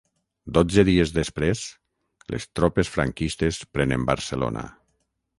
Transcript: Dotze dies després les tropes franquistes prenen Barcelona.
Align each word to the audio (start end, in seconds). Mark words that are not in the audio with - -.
Dotze 0.57 0.83
dies 0.87 1.11
després 1.17 1.59
les 2.35 2.47
tropes 2.59 2.89
franquistes 2.93 3.59
prenen 3.77 4.07
Barcelona. 4.13 4.65